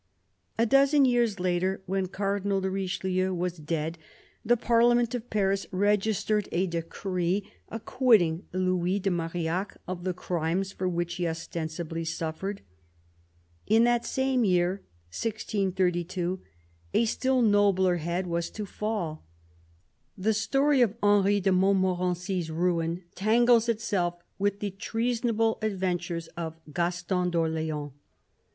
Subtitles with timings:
[0.57, 3.99] A dozen years later, when Cardinal de Richelieu was dead,
[4.43, 10.89] the Parliament of Paris registered a decree acquitting Louis de Marillac of the crimes for
[10.89, 12.61] which he ostensibly suffered.
[13.67, 16.39] In that same year 1632
[16.95, 19.23] a still nobler head was to fall.
[20.17, 27.29] The story of Henry de Montmorency's ruin tangles itself with the treasonable adventures of Gaston
[27.29, 27.91] d'Orleans.